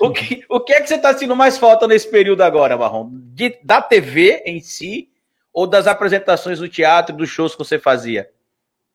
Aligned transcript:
O 0.00 0.12
que, 0.12 0.44
o 0.48 0.60
que 0.60 0.72
é 0.72 0.80
que 0.80 0.88
você 0.88 0.96
está 0.96 1.12
sentindo 1.12 1.36
mais 1.36 1.56
falta 1.58 1.86
nesse 1.86 2.10
período 2.10 2.42
agora, 2.42 2.76
Marrom? 2.76 3.10
De, 3.12 3.58
da 3.62 3.80
TV 3.80 4.42
em 4.44 4.60
si 4.60 5.10
ou 5.52 5.66
das 5.66 5.86
apresentações 5.86 6.58
do 6.58 6.68
teatro, 6.68 7.16
dos 7.16 7.30
shows 7.30 7.52
que 7.52 7.58
você 7.58 7.78
fazia? 7.78 8.30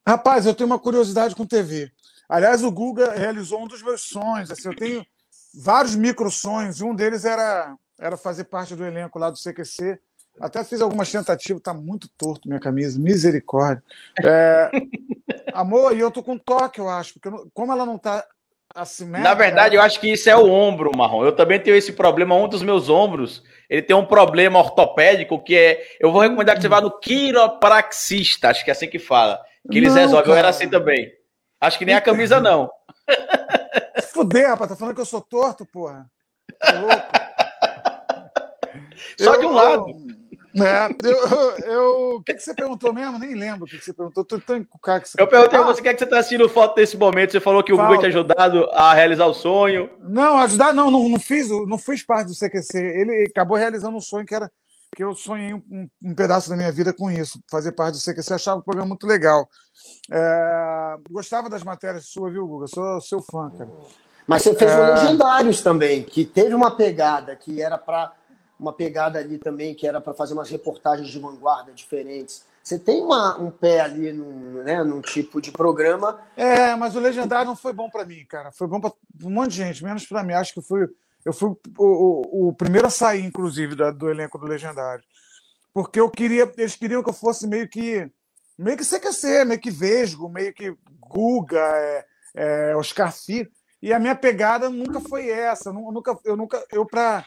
Rapaz, 0.08 0.46
eu 0.46 0.54
tenho 0.54 0.68
uma 0.68 0.80
curiosidade 0.80 1.36
com 1.36 1.46
TV. 1.46 1.92
Aliás, 2.30 2.64
o 2.64 2.72
Guga 2.72 3.12
realizou 3.14 3.64
um 3.64 3.68
dos 3.68 3.82
meus 3.82 4.02
sonhos. 4.02 4.52
Assim, 4.52 4.68
eu 4.68 4.76
tenho 4.76 5.06
vários 5.54 5.96
micro 5.96 6.30
sonhos, 6.32 6.80
e 6.80 6.84
um 6.84 6.96
deles 6.96 7.26
era, 7.26 7.76
era 8.00 8.16
fazer 8.16 8.46
parte 8.46 8.76
do 8.76 8.86
elenco 8.86 9.20
lá 9.20 9.30
do 9.30 9.38
CQC. 9.38 10.00
Até 10.40 10.64
fiz 10.64 10.82
algumas 10.82 11.12
tentativas, 11.12 11.62
tá 11.62 11.74
muito 11.74 12.08
torto 12.18 12.48
minha 12.48 12.60
camisa, 12.60 13.00
misericórdia. 13.00 13.84
É, 14.24 14.72
amor, 15.54 15.96
e 15.96 16.00
eu 16.00 16.10
tô 16.10 16.24
com 16.24 16.38
toque, 16.38 16.80
eu 16.80 16.90
acho, 16.90 17.20
porque 17.20 17.30
como 17.54 17.72
ela 17.72 17.86
não 17.86 17.98
tá 17.98 18.26
assimétrica. 18.76 19.30
Na 19.30 19.34
verdade, 19.34 19.76
eu 19.76 19.82
acho 19.82 20.00
que 20.00 20.12
isso 20.12 20.30
é 20.30 20.36
o 20.36 20.50
ombro, 20.50 20.92
Marrom. 20.96 21.24
Eu 21.24 21.36
também 21.36 21.60
tenho 21.60 21.76
esse 21.76 21.94
problema, 21.94 22.36
um 22.36 22.48
dos 22.48 22.62
meus 22.62 22.90
ombros, 22.90 23.44
ele 23.70 23.82
tem 23.82 23.96
um 23.96 24.06
problema 24.06 24.60
ortopédico 24.60 25.42
que 25.44 25.58
é. 25.58 25.82
Eu 26.00 26.12
vou 26.12 26.22
recomendar 26.22 26.56
que 26.56 26.62
você 26.62 26.68
vá 26.68 26.82
no 26.82 27.00
quiropraxista, 27.00 28.50
acho 28.50 28.64
que 28.64 28.72
é 28.72 28.74
assim 28.74 28.88
que 28.88 29.00
fala. 29.00 29.40
Que 29.70 29.78
eles 29.78 29.94
não, 29.94 30.02
resolvem. 30.02 30.26
Cara. 30.26 30.36
Eu 30.36 30.40
era 30.40 30.50
assim 30.50 30.70
também. 30.70 31.12
Acho 31.60 31.78
que 31.78 31.86
nem 31.86 31.96
a 31.96 32.02
camisa, 32.02 32.40
não. 32.40 32.70
Fuder, 34.12 34.50
rapaz, 34.50 34.72
tá 34.72 34.76
falando 34.76 34.96
que 34.96 35.02
eu 35.02 35.06
sou 35.06 35.22
torto, 35.22 35.66
porra. 35.66 36.06
Tá 36.60 36.80
louco. 36.80 37.32
Só 39.20 39.36
eu, 39.36 39.40
de 39.40 39.46
um 39.46 39.52
lado. 39.52 39.86
É, 40.56 41.08
eu, 41.08 41.72
eu, 41.72 42.16
o 42.16 42.24
que, 42.24 42.34
que 42.34 42.42
você 42.42 42.54
perguntou 42.54 42.94
mesmo? 42.94 43.18
Nem 43.18 43.34
lembro 43.36 43.66
o 43.66 43.68
que, 43.68 43.78
que 43.78 43.86
você 43.86 43.94
perguntou. 43.94 44.26
Tô 44.26 44.40
tão 44.40 44.58
encucado 44.58 45.02
que 45.02 45.10
você... 45.10 45.22
Eu 45.22 45.28
perguntei 45.28 45.58
a 45.58 45.64
você 45.64 45.80
o 45.80 45.84
que, 45.84 45.90
é 45.90 45.94
que 45.94 46.00
você 46.00 46.04
está 46.04 46.20
assistindo 46.20 46.50
foto 46.50 46.76
desse 46.76 46.98
momento. 46.98 47.32
Você 47.32 47.40
falou 47.40 47.64
que 47.64 47.72
o 47.72 47.78
Google 47.78 48.00
te 48.00 48.08
ajudado 48.08 48.70
a 48.72 48.94
realizar 48.94 49.28
o 49.28 49.34
sonho. 49.34 49.90
Não, 50.00 50.38
ajudar 50.40 50.74
não, 50.74 50.92
não, 50.92 51.08
não 51.08 51.20
fiz, 51.20 51.50
não 51.50 51.78
fiz 51.78 52.04
parte 52.04 52.28
do 52.28 52.36
CQC. 52.36 52.78
Ele 52.78 53.28
acabou 53.30 53.58
realizando 53.58 53.96
um 53.96 54.02
sonho 54.02 54.26
que 54.26 54.36
era 54.36 54.52
que 54.94 55.04
eu 55.04 55.16
sonhei 55.16 55.54
um, 55.54 55.90
um, 56.04 56.14
pedaço 56.14 56.50
da 56.50 56.58
minha 56.58 56.72
vida 56.72 56.94
com 56.94 57.10
isso, 57.10 57.42
fazer 57.50 57.72
parte 57.72 57.94
do 57.94 58.04
CQC, 58.04 58.34
achava 58.34 58.60
o 58.60 58.64
programa 58.64 58.90
muito 58.90 59.08
legal. 59.08 59.48
É, 60.12 60.98
gostava 61.10 61.50
das 61.50 61.64
matérias 61.64 62.08
suas, 62.08 62.34
viu, 62.34 62.46
Guga? 62.46 62.68
Sou 62.68 63.00
seu 63.00 63.22
fã, 63.22 63.50
cara. 63.52 63.70
Mas 64.28 64.44
você 64.44 64.54
fez 64.54 64.72
é... 64.72 64.76
o 64.76 64.94
Legendários 64.94 65.62
também, 65.62 66.04
que 66.04 66.26
teve 66.26 66.54
uma 66.54 66.76
pegada 66.76 67.36
que 67.36 67.62
era 67.62 67.78
para 67.78 68.12
uma 68.62 68.72
pegada 68.72 69.18
ali 69.18 69.40
também 69.40 69.74
que 69.74 69.88
era 69.88 70.00
para 70.00 70.14
fazer 70.14 70.34
umas 70.34 70.50
reportagens 70.50 71.10
de 71.10 71.20
vanguarda 71.20 71.74
diferentes. 71.74 72.46
Você 72.64 72.78
tem 72.78 73.02
uma, 73.02 73.40
um 73.40 73.50
pé 73.50 73.82
ali 73.82 74.14
num, 74.14 74.62
né, 74.64 74.84
num 74.84 75.02
tipo 75.02 75.42
de 75.42 75.52
programa. 75.52 76.22
É, 76.38 76.76
mas 76.76 76.96
o 76.96 77.00
Legendário 77.00 77.48
não 77.48 77.56
foi 77.56 77.74
bom 77.74 77.90
para 77.90 78.06
mim, 78.06 78.24
cara. 78.26 78.52
Foi 78.52 78.68
bom 78.68 78.80
para 78.80 78.94
um 79.24 79.32
monte 79.32 79.52
de 79.52 79.58
gente, 79.58 79.84
menos 79.84 80.06
para 80.06 80.24
mim. 80.24 80.34
Acho 80.34 80.54
que 80.54 80.62
fui, 80.62 80.88
eu 81.26 81.34
fui 81.34 81.50
o, 81.50 81.58
o, 81.80 82.50
o, 82.50 82.54
primeiro 82.54 82.86
a 82.86 82.92
sair, 82.92 83.26
inclusive, 83.26 83.76
da, 83.76 83.90
do 83.90 84.12
elenco 84.12 84.38
do 84.38 84.46
Legendário. 84.46 85.04
Porque 85.74 86.00
eu 86.00 86.08
queria, 86.08 86.52
eles 86.56 86.76
queriam 86.76 87.02
que 87.02 87.10
eu 87.10 87.14
fosse 87.14 87.48
meio 87.48 87.68
que 87.68 88.08
meio 88.60 88.78
que 88.78 88.86
CQC, 88.86 89.44
meio 89.44 89.60
que 89.60 89.72
Vesgo, 89.72 90.30
meio 90.30 90.54
que 90.54 90.76
Guga, 91.00 91.58
é, 91.58 92.06
é, 92.36 92.76
Oscar 92.76 93.12
Filho. 93.12 93.50
E 93.82 93.92
a 93.92 93.98
minha 93.98 94.16
pegada 94.16 94.70
nunca 94.70 95.00
foi 95.00 95.30
essa. 95.30 95.70
Eu 95.70 95.74
nunca, 95.74 96.16
eu 96.24 96.38
nunca, 96.38 96.64
eu 96.72 96.86
para 96.86 97.26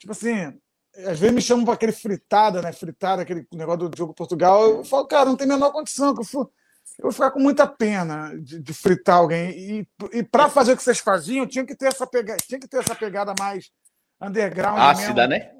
tipo 0.00 0.12
assim, 0.12 0.58
às 0.96 1.18
vezes 1.18 1.34
me 1.34 1.40
chamam 1.40 1.64
para 1.64 1.74
aquele 1.74 1.92
fritada, 1.92 2.60
né? 2.60 2.72
Fritada, 2.72 3.22
aquele 3.22 3.46
negócio 3.52 3.88
do 3.88 3.96
jogo 3.96 4.14
Portugal. 4.14 4.68
Eu 4.68 4.84
falo, 4.84 5.06
cara, 5.06 5.26
não 5.26 5.36
tem 5.36 5.46
a 5.46 5.54
menor 5.54 5.70
condição. 5.70 6.14
Que 6.14 6.20
eu, 6.20 6.24
for, 6.24 6.50
eu 6.98 7.04
vou 7.04 7.12
ficar 7.12 7.30
com 7.30 7.40
muita 7.40 7.66
pena 7.66 8.34
de, 8.36 8.60
de 8.60 8.74
fritar 8.74 9.18
alguém. 9.18 9.50
E, 9.50 9.88
e 10.12 10.22
para 10.22 10.48
fazer 10.48 10.72
o 10.72 10.76
que 10.76 10.82
vocês 10.82 10.98
faziam, 10.98 11.46
tinha 11.46 11.64
que 11.64 11.74
ter 11.74 11.86
essa 11.86 12.06
pegada, 12.06 12.40
tinha 12.46 12.58
que 12.58 12.68
ter 12.68 12.78
essa 12.78 12.94
pegada 12.94 13.34
mais 13.38 13.70
underground. 14.20 14.78
Ácida, 14.78 15.26
né? 15.26 15.52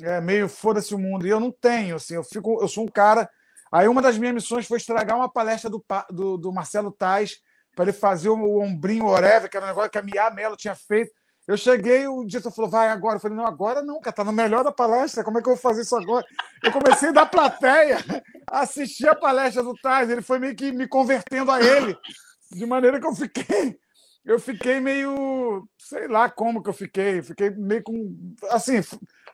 É, 0.00 0.20
meio 0.20 0.48
foda-se 0.48 0.94
o 0.94 0.98
mundo. 0.98 1.26
E 1.26 1.30
eu 1.30 1.38
não 1.38 1.52
tenho, 1.52 1.96
assim, 1.96 2.14
eu 2.14 2.24
fico, 2.24 2.60
eu 2.60 2.68
sou 2.68 2.84
um 2.84 2.88
cara. 2.88 3.28
Aí 3.70 3.86
uma 3.86 4.02
das 4.02 4.16
minhas 4.18 4.34
missões 4.34 4.66
foi 4.66 4.78
estragar 4.78 5.16
uma 5.16 5.30
palestra 5.30 5.68
do, 5.68 5.84
do, 6.10 6.36
do 6.38 6.52
Marcelo 6.52 6.90
Tais 6.90 7.38
para 7.76 7.84
ele 7.84 7.92
fazer 7.92 8.30
o, 8.30 8.36
o 8.36 8.62
ombrinho 8.62 9.06
Oreve, 9.06 9.48
que 9.48 9.56
era 9.56 9.66
um 9.66 9.68
negócio 9.68 9.90
que 9.90 9.98
a 9.98 10.02
Mia 10.02 10.30
Mello 10.30 10.56
tinha 10.56 10.74
feito. 10.74 11.12
Eu 11.50 11.56
cheguei, 11.56 12.06
o 12.06 12.24
diretor 12.24 12.52
falou, 12.52 12.70
vai 12.70 12.88
agora. 12.90 13.16
Eu 13.16 13.20
falei, 13.20 13.36
não, 13.36 13.44
agora 13.44 13.82
não, 13.82 13.98
cara, 14.00 14.14
tá 14.14 14.22
no 14.22 14.30
melhor 14.30 14.62
da 14.62 14.70
palestra, 14.70 15.24
como 15.24 15.36
é 15.36 15.42
que 15.42 15.48
eu 15.48 15.54
vou 15.54 15.60
fazer 15.60 15.82
isso 15.82 15.96
agora? 15.96 16.24
Eu 16.62 16.70
comecei 16.70 17.12
da 17.12 17.26
plateia 17.26 17.98
a 18.46 18.60
assistir 18.62 19.08
a 19.08 19.16
palestra 19.16 19.60
do 19.60 19.74
Tais, 19.74 20.08
ele 20.08 20.22
foi 20.22 20.38
meio 20.38 20.54
que 20.54 20.70
me 20.70 20.86
convertendo 20.86 21.50
a 21.50 21.60
ele, 21.60 21.98
de 22.52 22.64
maneira 22.64 23.00
que 23.00 23.06
eu 23.08 23.12
fiquei, 23.16 23.76
eu 24.24 24.38
fiquei 24.38 24.78
meio, 24.78 25.68
sei 25.76 26.06
lá 26.06 26.30
como 26.30 26.62
que 26.62 26.68
eu 26.68 26.72
fiquei, 26.72 27.20
fiquei 27.20 27.50
meio 27.50 27.82
com, 27.82 28.16
assim, 28.50 28.80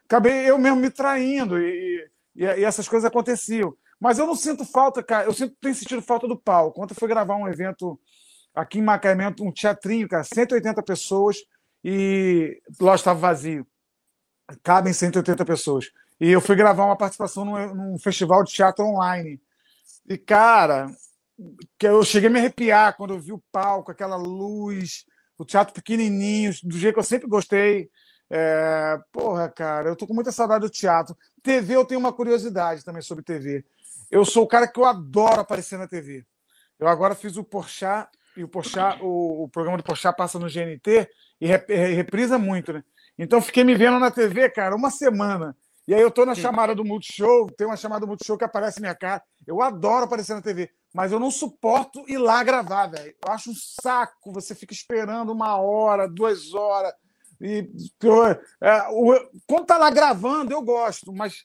acabei 0.06 0.48
eu 0.48 0.56
mesmo 0.56 0.81
me 0.81 0.88
traindo 0.88 1.60
e, 1.60 2.09
e, 2.34 2.44
e 2.44 2.65
essas 2.65 2.88
coisas 2.88 3.06
aconteciam. 3.06 3.77
Mas 4.00 4.19
eu 4.19 4.27
não 4.27 4.34
sinto 4.34 4.65
falta, 4.65 5.03
cara, 5.03 5.27
eu 5.27 5.34
sinto, 5.34 5.54
tenho 5.60 5.75
sentido 5.75 6.00
falta 6.00 6.27
do 6.27 6.38
palco. 6.38 6.83
Ontem 6.83 6.94
eu 6.94 6.98
fui 6.98 7.09
gravar 7.09 7.37
um 7.37 7.47
evento 7.47 8.00
aqui 8.54 8.78
em 8.78 8.83
Macaé, 8.83 9.15
um 9.38 9.53
teatrinho, 9.53 10.09
cara, 10.09 10.25
180 10.25 10.83
pessoas, 10.83 11.37
e 11.88 12.60
lá 12.80 12.97
estava 12.97 13.20
vazio. 13.20 13.64
Cabem 14.64 14.92
180 14.92 15.44
pessoas. 15.44 15.92
E 16.20 16.32
eu 16.32 16.41
fui 16.41 16.56
gravar 16.56 16.84
uma 16.84 16.97
participação 16.97 17.44
num, 17.44 17.74
num, 17.74 17.98
festival 17.98 18.42
de 18.42 18.52
teatro 18.52 18.84
online. 18.84 19.41
E, 20.08 20.19
cara, 20.19 20.91
que 21.78 21.86
eu 21.86 22.02
cheguei 22.02 22.28
a 22.28 22.32
me 22.32 22.41
arrepiar 22.41 22.97
quando 22.97 23.14
eu 23.14 23.20
vi 23.20 23.32
o 23.32 23.42
palco, 23.52 23.92
aquela 23.92 24.16
luz, 24.16 25.06
o 25.38 25.44
teatro 25.44 25.72
pequenininho, 25.72 26.52
do 26.64 26.76
jeito 26.76 26.94
que 26.94 26.98
eu 26.98 27.04
sempre 27.04 27.28
gostei. 27.28 27.88
É, 28.28 28.98
porra, 29.12 29.48
cara, 29.48 29.88
eu 29.88 29.94
tô 29.94 30.08
com 30.08 30.14
muita 30.14 30.32
saudade 30.32 30.62
do 30.62 30.70
teatro. 30.70 31.16
TV, 31.41 31.76
eu 31.76 31.84
tenho 31.84 32.00
uma 32.00 32.12
curiosidade 32.12 32.84
também 32.84 33.00
sobre 33.03 33.22
TV. 33.22 33.64
Eu 34.10 34.24
sou 34.24 34.42
o 34.42 34.48
cara 34.48 34.66
que 34.66 34.80
eu 34.80 34.84
adoro 34.84 35.41
aparecer 35.41 35.78
na 35.78 35.86
TV. 35.86 36.26
Eu 36.80 36.88
agora 36.88 37.14
fiz 37.14 37.36
o 37.36 37.44
Porchat, 37.44 38.10
e 38.36 38.44
o 38.44 38.48
Porchat, 38.48 38.98
o, 39.02 39.44
o 39.44 39.48
programa 39.48 39.78
do 39.78 39.84
Porchat 39.84 40.16
passa 40.16 40.38
no 40.38 40.47
GNT, 40.47 41.08
e 41.41 41.47
reprisa 41.47 42.38
muito, 42.38 42.72
né? 42.72 42.82
Então 43.19 43.41
fiquei 43.41 43.64
me 43.64 43.74
vendo 43.74 43.98
na 43.98 44.10
TV, 44.10 44.48
cara, 44.50 44.76
uma 44.76 44.91
semana. 44.91 45.56
E 45.88 45.94
aí 45.94 46.00
eu 46.00 46.10
tô 46.10 46.26
na 46.26 46.34
chamada 46.34 46.74
do 46.74 46.84
Multishow, 46.84 47.48
tem 47.50 47.66
uma 47.66 47.76
chamada 47.76 48.00
do 48.00 48.08
Multishow 48.08 48.36
que 48.36 48.44
aparece 48.44 48.80
minha 48.80 48.94
cara. 48.94 49.22
Eu 49.47 49.62
adoro 49.62 50.04
aparecer 50.04 50.34
na 50.34 50.42
TV, 50.42 50.69
mas 50.92 51.12
eu 51.12 51.20
não 51.20 51.30
suporto 51.30 52.04
ir 52.08 52.19
lá 52.19 52.42
gravar, 52.42 52.88
velho. 52.88 53.14
Eu 53.24 53.32
acho 53.32 53.50
um 53.50 53.54
saco, 53.54 54.32
você 54.32 54.54
fica 54.54 54.74
esperando 54.74 55.32
uma 55.32 55.56
hora, 55.56 56.08
duas 56.08 56.53
horas. 56.53 56.92
E 57.41 57.70
é, 58.60 58.88
o, 58.91 59.14
quando 59.47 59.66
tá 59.66 59.78
lá 59.78 59.91
gravando, 59.91 60.53
eu 60.53 60.62
gosto, 60.62 61.12
mas 61.12 61.44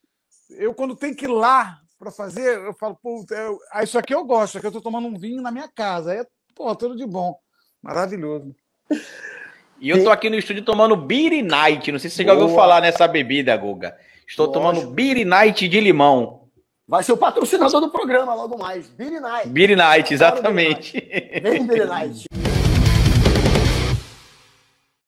eu 0.50 0.74
quando 0.74 0.96
tenho 0.96 1.16
que 1.16 1.26
ir 1.26 1.32
lá 1.32 1.80
para 2.00 2.12
fazer, 2.12 2.58
eu 2.58 2.74
falo, 2.74 2.96
pô, 2.96 3.24
eu, 3.30 3.60
ah, 3.72 3.84
isso 3.84 4.00
aqui 4.00 4.14
eu 4.14 4.26
gosto, 4.26 4.58
aqui 4.58 4.66
eu 4.66 4.72
tô 4.72 4.82
tomando 4.82 5.08
um 5.08 5.20
vinho 5.20 5.42
na 5.42 5.52
minha 5.52 5.68
casa. 5.68 6.14
Aí, 6.14 6.20
é, 6.20 6.28
pô, 6.56 6.76
tudo 6.76 6.96
de 6.96 7.06
bom. 7.06 7.38
Maravilhoso. 7.82 8.56
E 9.80 9.90
eu 9.90 10.04
tô 10.04 10.12
aqui 10.12 10.30
no 10.30 10.36
estúdio 10.36 10.64
tomando 10.64 10.96
Beer 10.96 11.44
Night. 11.44 11.92
Não 11.92 12.00
sei 12.00 12.10
se 12.10 12.18
você 12.18 12.24
Boa. 12.24 12.36
já 12.36 12.42
ouviu 12.42 12.56
falar 12.56 12.82
nessa 12.82 13.08
bebida, 13.08 13.56
Guga. 13.58 13.98
Estou 14.28 14.48
Lógico. 14.48 14.66
tomando 14.66 14.92
Beer 14.92 15.26
Night 15.26 15.68
de 15.68 15.80
limão. 15.80 16.42
Vai 16.88 17.04
ser 17.04 17.14
o 17.14 17.18
patrocinador 17.18 17.80
do 17.82 17.90
programa 17.90 18.36
logo 18.36 18.58
mais. 18.58 18.90
Beer 18.90 19.20
Night. 19.20 19.50
Beer 19.50 19.78
Night, 19.78 20.14
exatamente. 20.14 21.00
Vem 21.42 21.66
Beer 21.66 21.88
Night. 21.88 22.26